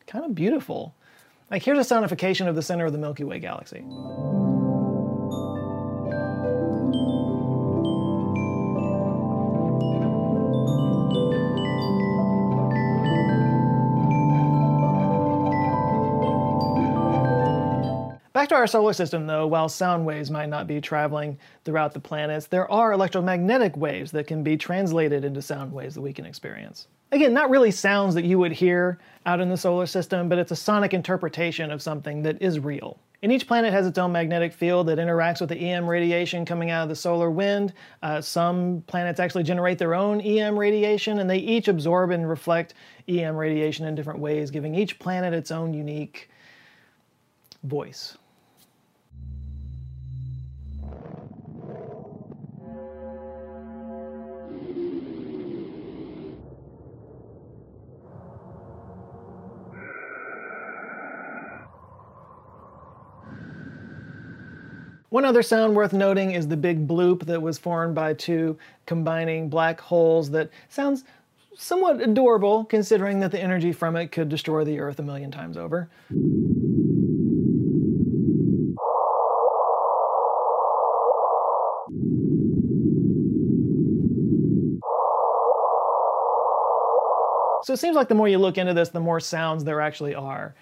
kind 0.07 0.25
of 0.25 0.33
beautiful. 0.33 0.95
Like 1.51 1.63
here's 1.63 1.79
a 1.79 1.95
sonification 1.95 2.47
of 2.47 2.55
the 2.55 2.61
center 2.61 2.85
of 2.85 2.91
the 2.91 2.97
Milky 2.97 3.23
Way 3.23 3.39
galaxy. 3.39 3.83
Back 18.47 18.51
to 18.51 18.59
our 18.59 18.67
solar 18.67 18.93
system 18.93 19.27
though, 19.27 19.45
while 19.45 19.67
sound 19.67 20.05
waves 20.05 20.31
might 20.31 20.47
not 20.47 20.67
be 20.67 20.79
traveling 20.79 21.37
throughout 21.65 21.93
the 21.93 21.99
planets, 21.99 22.47
there 22.47 22.71
are 22.71 22.93
electromagnetic 22.93 23.75
waves 23.75 24.09
that 24.11 24.25
can 24.25 24.41
be 24.41 24.55
translated 24.55 25.25
into 25.25 25.41
sound 25.41 25.73
waves 25.73 25.95
that 25.95 26.01
we 26.01 26.13
can 26.13 26.25
experience. 26.25 26.87
Again, 27.11 27.33
not 27.33 27.49
really 27.49 27.71
sounds 27.71 28.15
that 28.15 28.23
you 28.23 28.39
would 28.39 28.53
hear 28.53 28.99
out 29.25 29.41
in 29.41 29.49
the 29.49 29.57
solar 29.57 29.85
system, 29.85 30.29
but 30.29 30.37
it's 30.37 30.53
a 30.53 30.55
sonic 30.55 30.93
interpretation 30.93 31.71
of 31.71 31.81
something 31.81 32.21
that 32.21 32.41
is 32.41 32.57
real. 32.57 32.97
And 33.21 33.33
each 33.33 33.47
planet 33.47 33.73
has 33.73 33.85
its 33.85 33.97
own 33.97 34.13
magnetic 34.13 34.53
field 34.53 34.87
that 34.87 34.97
interacts 34.97 35.41
with 35.41 35.49
the 35.49 35.57
EM 35.57 35.85
radiation 35.85 36.45
coming 36.45 36.71
out 36.71 36.83
of 36.83 36.89
the 36.89 36.95
solar 36.95 37.29
wind. 37.29 37.73
Uh, 38.01 38.21
some 38.21 38.81
planets 38.87 39.19
actually 39.19 39.43
generate 39.43 39.77
their 39.77 39.93
own 39.93 40.21
EM 40.21 40.57
radiation, 40.57 41.19
and 41.19 41.29
they 41.29 41.39
each 41.39 41.67
absorb 41.67 42.11
and 42.11 42.29
reflect 42.29 42.75
EM 43.09 43.35
radiation 43.35 43.85
in 43.85 43.93
different 43.93 44.21
ways, 44.21 44.51
giving 44.51 44.73
each 44.73 44.99
planet 44.99 45.33
its 45.33 45.51
own 45.51 45.73
unique 45.73 46.29
voice. 47.63 48.17
One 65.17 65.25
other 65.25 65.41
sound 65.41 65.75
worth 65.75 65.93
noting 65.93 66.33
is 66.33 66.47
the 66.47 66.55
big 66.55 66.87
bloop 66.87 67.25
that 67.25 67.41
was 67.41 67.57
formed 67.57 67.95
by 67.95 68.13
two 68.13 68.55
combining 68.85 69.49
black 69.49 69.81
holes 69.81 70.29
that 70.29 70.51
sounds 70.69 71.05
somewhat 71.57 71.99
adorable 71.99 72.65
considering 72.65 73.19
that 73.21 73.31
the 73.31 73.41
energy 73.41 73.71
from 73.71 73.95
it 73.95 74.11
could 74.11 74.29
destroy 74.29 74.63
the 74.63 74.79
Earth 74.79 74.99
a 74.99 75.01
million 75.01 75.31
times 75.31 75.57
over. 75.57 75.89
So 87.63 87.73
it 87.73 87.79
seems 87.79 87.95
like 87.95 88.07
the 88.07 88.13
more 88.13 88.27
you 88.27 88.37
look 88.37 88.59
into 88.59 88.75
this, 88.75 88.89
the 88.89 88.99
more 88.99 89.19
sounds 89.19 89.63
there 89.63 89.81
actually 89.81 90.13
are. 90.13 90.53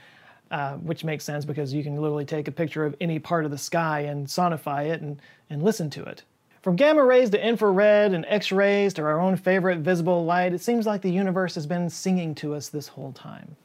Uh, 0.52 0.74
which 0.76 1.04
makes 1.04 1.24
sense 1.24 1.44
because 1.44 1.74
you 1.74 1.84
can 1.84 1.96
literally 1.96 2.24
take 2.24 2.48
a 2.48 2.52
picture 2.52 2.86
of 2.86 2.96
any 3.02 3.18
part 3.18 3.46
of 3.46 3.52
the 3.52 3.58
sky 3.58 4.02
and 4.02 4.28
sonify 4.28 4.86
it 4.86 5.02
and, 5.02 5.20
and 5.50 5.64
listen 5.64 5.90
to 5.90 6.04
it. 6.04 6.22
From 6.62 6.76
gamma 6.76 7.04
rays 7.04 7.32
to 7.32 7.44
infrared 7.44 8.14
and 8.14 8.26
X 8.28 8.52
rays 8.52 8.94
to 8.94 9.02
our 9.02 9.20
own 9.20 9.38
favorite 9.38 9.80
visible 9.80 10.24
light, 10.24 10.54
it 10.54 10.62
seems 10.62 10.86
like 10.86 11.02
the 11.02 11.10
universe 11.10 11.56
has 11.56 11.66
been 11.66 11.90
singing 11.90 12.36
to 12.36 12.54
us 12.54 12.70
this 12.70 12.88
whole 12.88 13.12
time. 13.12 13.56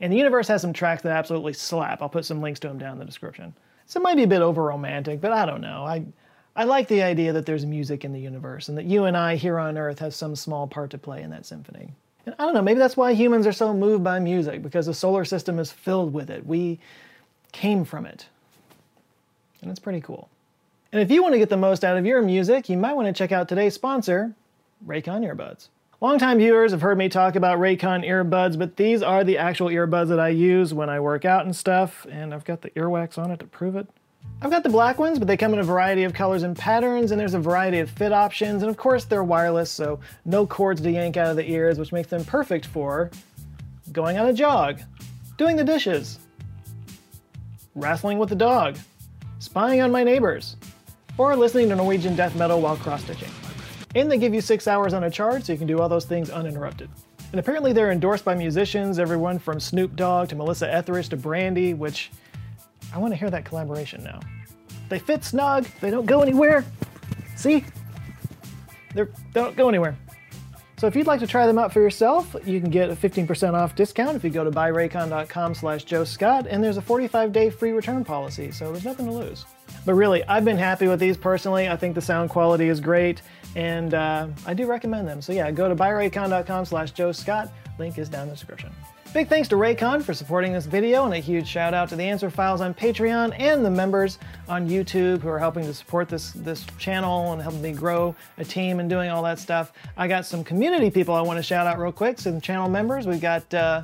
And 0.00 0.12
the 0.12 0.16
universe 0.16 0.46
has 0.46 0.62
some 0.62 0.72
tracks 0.72 1.02
that 1.02 1.12
absolutely 1.12 1.52
slap. 1.52 2.00
I'll 2.00 2.08
put 2.08 2.24
some 2.24 2.40
links 2.40 2.60
to 2.60 2.68
them 2.68 2.78
down 2.78 2.92
in 2.92 2.98
the 3.00 3.04
description. 3.04 3.52
So 3.86 4.00
it 4.00 4.04
might 4.04 4.16
be 4.16 4.22
a 4.22 4.28
bit 4.28 4.40
over 4.40 4.62
romantic, 4.62 5.20
but 5.20 5.32
I 5.32 5.44
don't 5.44 5.60
know. 5.60 5.84
I, 5.84 6.04
I 6.54 6.62
like 6.62 6.86
the 6.86 7.02
idea 7.02 7.32
that 7.32 7.44
there's 7.44 7.66
music 7.66 8.04
in 8.04 8.12
the 8.12 8.20
universe 8.20 8.68
and 8.68 8.78
that 8.78 8.86
you 8.86 9.04
and 9.04 9.16
I 9.16 9.34
here 9.34 9.58
on 9.58 9.76
Earth 9.76 9.98
have 9.98 10.14
some 10.14 10.36
small 10.36 10.68
part 10.68 10.90
to 10.90 10.98
play 10.98 11.22
in 11.22 11.30
that 11.30 11.44
symphony. 11.44 11.92
And 12.26 12.34
I 12.38 12.44
don't 12.44 12.54
know, 12.54 12.62
maybe 12.62 12.78
that's 12.78 12.96
why 12.96 13.14
humans 13.14 13.46
are 13.46 13.52
so 13.52 13.72
moved 13.72 14.04
by 14.04 14.18
music, 14.18 14.62
because 14.62 14.86
the 14.86 14.94
solar 14.94 15.24
system 15.24 15.58
is 15.58 15.72
filled 15.72 16.12
with 16.12 16.30
it. 16.30 16.46
We 16.46 16.78
came 17.52 17.84
from 17.84 18.06
it. 18.06 18.26
And 19.62 19.70
it's 19.70 19.80
pretty 19.80 20.00
cool. 20.00 20.28
And 20.92 21.00
if 21.00 21.10
you 21.10 21.22
want 21.22 21.34
to 21.34 21.38
get 21.38 21.48
the 21.48 21.56
most 21.56 21.84
out 21.84 21.96
of 21.96 22.04
your 22.04 22.20
music, 22.22 22.68
you 22.68 22.76
might 22.76 22.94
want 22.94 23.06
to 23.06 23.12
check 23.12 23.32
out 23.32 23.48
today's 23.48 23.74
sponsor, 23.74 24.34
Raycon 24.86 25.24
Earbuds. 25.24 25.68
Longtime 26.02 26.38
viewers 26.38 26.72
have 26.72 26.80
heard 26.80 26.96
me 26.96 27.10
talk 27.10 27.36
about 27.36 27.58
Raycon 27.58 28.06
earbuds, 28.06 28.58
but 28.58 28.76
these 28.76 29.02
are 29.02 29.22
the 29.22 29.36
actual 29.36 29.68
earbuds 29.68 30.08
that 30.08 30.18
I 30.18 30.30
use 30.30 30.72
when 30.72 30.88
I 30.88 30.98
work 30.98 31.26
out 31.26 31.44
and 31.44 31.54
stuff, 31.54 32.06
and 32.10 32.32
I've 32.32 32.46
got 32.46 32.62
the 32.62 32.70
earwax 32.70 33.18
on 33.18 33.30
it 33.30 33.38
to 33.40 33.46
prove 33.46 33.76
it. 33.76 33.86
I've 34.42 34.50
got 34.50 34.62
the 34.62 34.70
black 34.70 34.98
ones, 34.98 35.18
but 35.18 35.28
they 35.28 35.36
come 35.36 35.52
in 35.52 35.58
a 35.58 35.64
variety 35.64 36.04
of 36.04 36.14
colors 36.14 36.44
and 36.44 36.56
patterns, 36.56 37.10
and 37.10 37.20
there's 37.20 37.34
a 37.34 37.38
variety 37.38 37.80
of 37.80 37.90
fit 37.90 38.10
options, 38.12 38.62
and 38.62 38.70
of 38.70 38.76
course 38.78 39.04
they're 39.04 39.22
wireless, 39.22 39.70
so 39.70 40.00
no 40.24 40.46
cords 40.46 40.80
to 40.80 40.90
yank 40.90 41.18
out 41.18 41.26
of 41.26 41.36
the 41.36 41.50
ears, 41.50 41.78
which 41.78 41.92
makes 41.92 42.08
them 42.08 42.24
perfect 42.24 42.64
for 42.64 43.10
going 43.92 44.16
on 44.16 44.28
a 44.28 44.32
jog, 44.32 44.80
doing 45.36 45.56
the 45.56 45.64
dishes, 45.64 46.18
wrestling 47.74 48.18
with 48.18 48.30
the 48.30 48.34
dog, 48.34 48.78
spying 49.40 49.82
on 49.82 49.92
my 49.92 50.02
neighbors, 50.02 50.56
or 51.18 51.36
listening 51.36 51.68
to 51.68 51.76
Norwegian 51.76 52.16
death 52.16 52.34
metal 52.34 52.62
while 52.62 52.76
cross-stitching. 52.76 53.28
And 53.94 54.10
they 54.10 54.16
give 54.16 54.32
you 54.32 54.40
six 54.40 54.66
hours 54.66 54.94
on 54.94 55.04
a 55.04 55.10
charge, 55.10 55.44
so 55.44 55.52
you 55.52 55.58
can 55.58 55.66
do 55.66 55.80
all 55.80 55.88
those 55.88 56.06
things 56.06 56.30
uninterrupted. 56.30 56.88
And 57.32 57.40
apparently 57.40 57.74
they're 57.74 57.92
endorsed 57.92 58.24
by 58.24 58.34
musicians, 58.34 58.98
everyone 58.98 59.38
from 59.38 59.60
Snoop 59.60 59.96
Dogg 59.96 60.28
to 60.28 60.34
Melissa 60.34 60.72
Etheridge 60.72 61.10
to 61.10 61.16
Brandy, 61.16 61.74
which 61.74 62.10
I 62.92 62.98
want 62.98 63.12
to 63.12 63.16
hear 63.18 63.30
that 63.30 63.44
collaboration 63.44 64.02
now. 64.02 64.20
They 64.88 64.98
fit 64.98 65.24
snug, 65.24 65.66
they 65.80 65.90
don't 65.90 66.06
go 66.06 66.22
anywhere. 66.22 66.64
See? 67.36 67.64
They 68.94 69.06
don't 69.32 69.56
go 69.56 69.68
anywhere. 69.68 69.96
So 70.80 70.86
if 70.86 70.96
you'd 70.96 71.06
like 71.06 71.20
to 71.20 71.26
try 71.26 71.46
them 71.46 71.58
out 71.58 71.74
for 71.74 71.80
yourself, 71.80 72.34
you 72.46 72.58
can 72.58 72.70
get 72.70 72.88
a 72.88 72.96
15% 72.96 73.52
off 73.52 73.76
discount 73.76 74.16
if 74.16 74.24
you 74.24 74.30
go 74.30 74.44
to 74.44 74.50
buyraycon.com 74.50 75.54
slash 75.54 75.84
Joe 75.84 76.04
Scott, 76.04 76.46
and 76.48 76.64
there's 76.64 76.78
a 76.78 76.82
45-day 76.82 77.50
free 77.50 77.72
return 77.72 78.02
policy, 78.02 78.50
so 78.50 78.72
there's 78.72 78.86
nothing 78.86 79.04
to 79.04 79.12
lose. 79.12 79.44
But 79.84 79.92
really, 79.92 80.24
I've 80.24 80.46
been 80.46 80.56
happy 80.56 80.88
with 80.88 80.98
these 80.98 81.18
personally. 81.18 81.68
I 81.68 81.76
think 81.76 81.94
the 81.94 82.00
sound 82.00 82.30
quality 82.30 82.68
is 82.68 82.80
great, 82.80 83.20
and 83.56 83.92
uh, 83.92 84.28
I 84.46 84.54
do 84.54 84.66
recommend 84.66 85.06
them. 85.06 85.20
So 85.20 85.34
yeah, 85.34 85.50
go 85.50 85.68
to 85.68 85.76
buyraycon.com 85.76 86.64
slash 86.64 86.92
Joe 86.92 87.12
Scott. 87.12 87.52
Link 87.78 87.98
is 87.98 88.08
down 88.08 88.22
in 88.22 88.28
the 88.30 88.34
description. 88.34 88.72
Big 89.12 89.26
thanks 89.26 89.48
to 89.48 89.56
Raycon 89.56 90.04
for 90.04 90.14
supporting 90.14 90.52
this 90.52 90.66
video 90.66 91.04
and 91.04 91.12
a 91.12 91.18
huge 91.18 91.48
shout 91.48 91.74
out 91.74 91.88
to 91.88 91.96
the 91.96 92.04
Answer 92.04 92.30
Files 92.30 92.60
on 92.60 92.72
Patreon 92.72 93.34
and 93.40 93.64
the 93.64 93.70
members 93.70 94.20
on 94.48 94.68
YouTube 94.68 95.18
who 95.18 95.28
are 95.28 95.38
helping 95.38 95.64
to 95.64 95.74
support 95.74 96.08
this, 96.08 96.30
this 96.30 96.64
channel 96.78 97.32
and 97.32 97.42
helping 97.42 97.60
me 97.60 97.72
grow 97.72 98.14
a 98.38 98.44
team 98.44 98.78
and 98.78 98.88
doing 98.88 99.10
all 99.10 99.20
that 99.24 99.40
stuff. 99.40 99.72
I 99.96 100.06
got 100.06 100.26
some 100.26 100.44
community 100.44 100.92
people 100.92 101.12
I 101.12 101.22
want 101.22 101.38
to 101.38 101.42
shout 101.42 101.66
out 101.66 101.80
real 101.80 101.90
quick. 101.90 102.20
Some 102.20 102.40
channel 102.40 102.68
members. 102.68 103.08
We've 103.08 103.20
got 103.20 103.52
uh, 103.52 103.82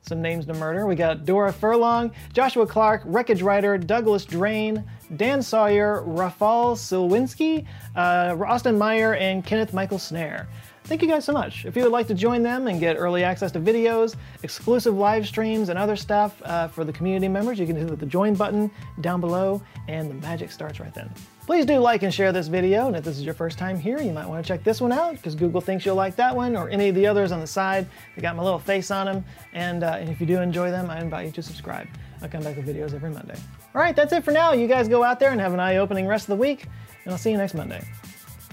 some 0.00 0.22
names 0.22 0.46
to 0.46 0.54
murder. 0.54 0.86
We 0.86 0.94
got 0.94 1.26
Dora 1.26 1.52
Furlong, 1.52 2.10
Joshua 2.32 2.66
Clark, 2.66 3.02
Wreckage 3.04 3.42
Rider, 3.42 3.76
Douglas 3.76 4.24
Drain, 4.24 4.82
Dan 5.16 5.42
Sawyer, 5.42 6.02
Rafal 6.06 6.74
Silwinski, 6.74 7.66
uh, 7.96 8.34
Austin 8.42 8.78
Meyer, 8.78 9.14
and 9.16 9.44
Kenneth 9.44 9.74
Michael 9.74 9.98
Snare. 9.98 10.48
Thank 10.86 11.00
you 11.00 11.08
guys 11.08 11.24
so 11.24 11.32
much. 11.32 11.64
If 11.64 11.76
you 11.76 11.82
would 11.82 11.92
like 11.92 12.06
to 12.08 12.14
join 12.14 12.42
them 12.42 12.66
and 12.66 12.78
get 12.78 12.96
early 12.96 13.24
access 13.24 13.50
to 13.52 13.58
videos, 13.58 14.16
exclusive 14.42 14.94
live 14.94 15.26
streams, 15.26 15.70
and 15.70 15.78
other 15.78 15.96
stuff 15.96 16.42
uh, 16.44 16.68
for 16.68 16.84
the 16.84 16.92
community 16.92 17.26
members, 17.26 17.58
you 17.58 17.66
can 17.66 17.74
hit 17.74 17.98
the 17.98 18.04
join 18.04 18.34
button 18.34 18.70
down 19.00 19.18
below, 19.18 19.62
and 19.88 20.10
the 20.10 20.14
magic 20.16 20.52
starts 20.52 20.80
right 20.80 20.92
then. 20.92 21.10
Please 21.46 21.64
do 21.64 21.78
like 21.78 22.02
and 22.02 22.12
share 22.12 22.32
this 22.32 22.48
video, 22.48 22.86
and 22.86 22.96
if 22.96 23.02
this 23.02 23.16
is 23.16 23.24
your 23.24 23.32
first 23.32 23.56
time 23.58 23.78
here, 23.78 23.98
you 23.98 24.12
might 24.12 24.26
want 24.26 24.44
to 24.44 24.46
check 24.46 24.62
this 24.62 24.80
one 24.80 24.92
out 24.92 25.12
because 25.12 25.34
Google 25.34 25.62
thinks 25.62 25.86
you'll 25.86 25.96
like 25.96 26.16
that 26.16 26.36
one 26.36 26.54
or 26.54 26.68
any 26.68 26.90
of 26.90 26.94
the 26.94 27.06
others 27.06 27.32
on 27.32 27.40
the 27.40 27.46
side. 27.46 27.86
They 28.14 28.20
got 28.20 28.36
my 28.36 28.42
little 28.42 28.58
face 28.58 28.90
on 28.90 29.06
them, 29.06 29.24
and, 29.54 29.84
uh, 29.84 29.96
and 29.98 30.10
if 30.10 30.20
you 30.20 30.26
do 30.26 30.38
enjoy 30.40 30.70
them, 30.70 30.90
I 30.90 31.00
invite 31.00 31.24
you 31.24 31.32
to 31.32 31.42
subscribe. 31.42 31.88
I 32.20 32.28
come 32.28 32.42
back 32.42 32.56
with 32.56 32.66
videos 32.66 32.92
every 32.92 33.10
Monday. 33.10 33.36
All 33.74 33.80
right, 33.80 33.96
that's 33.96 34.12
it 34.12 34.22
for 34.22 34.32
now. 34.32 34.52
You 34.52 34.66
guys 34.66 34.86
go 34.88 35.02
out 35.02 35.18
there 35.18 35.30
and 35.30 35.40
have 35.40 35.54
an 35.54 35.60
eye-opening 35.60 36.06
rest 36.06 36.24
of 36.24 36.36
the 36.36 36.40
week, 36.42 36.66
and 37.04 37.12
I'll 37.12 37.18
see 37.18 37.30
you 37.30 37.38
next 37.38 37.54
Monday. 37.54 37.82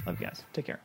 Love 0.05 0.19
you 0.19 0.27
guys. 0.27 0.43
Take 0.53 0.65
care. 0.65 0.79